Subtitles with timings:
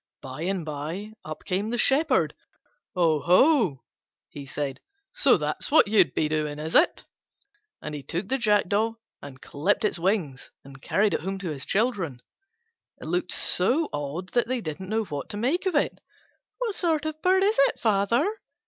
[0.23, 2.33] By and by up came the Shepherd.
[2.95, 3.83] "Oho,"
[4.29, 4.79] he said,
[5.13, 7.03] "so that's what you'd be doing, is it?"
[7.83, 11.67] And he took the Jackdaw, and clipped its wings and carried it home to his
[11.67, 12.23] children.
[12.99, 15.99] It looked so odd that they didn't know what to make of it.
[16.57, 18.27] "What sort of bird is it, father?"